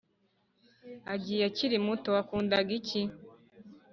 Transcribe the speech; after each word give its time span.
agiye 1.13 1.43
akiri 1.49 1.77
muto 1.85 2.07
wakundaga 2.15 2.71
iki.... 2.79 3.01